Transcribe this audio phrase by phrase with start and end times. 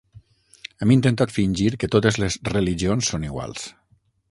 [0.85, 3.71] Hem intentat fingir que totes les religions són iguals.